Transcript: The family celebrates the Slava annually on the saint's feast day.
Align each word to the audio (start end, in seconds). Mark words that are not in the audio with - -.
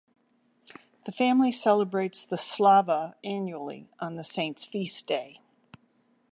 The 1.05 1.11
family 1.11 1.51
celebrates 1.51 2.23
the 2.23 2.35
Slava 2.35 3.15
annually 3.23 3.87
on 3.99 4.15
the 4.15 4.23
saint's 4.23 4.65
feast 4.65 5.05
day. 5.05 5.41